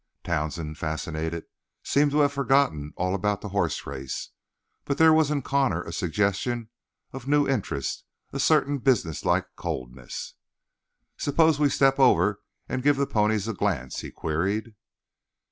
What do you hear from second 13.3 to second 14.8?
a glance?" he queried.